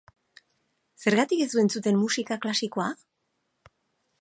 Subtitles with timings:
[1.03, 2.89] Zergatik ez du entzuten musika klasikoa?